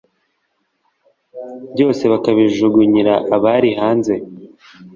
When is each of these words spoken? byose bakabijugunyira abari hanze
byose 1.71 2.03
bakabijugunyira 2.11 3.13
abari 3.35 3.69
hanze 3.79 4.13